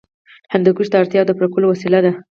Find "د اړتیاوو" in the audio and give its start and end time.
0.89-1.27